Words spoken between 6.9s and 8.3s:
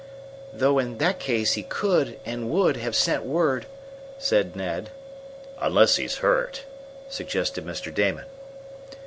suggested Mr. Damon.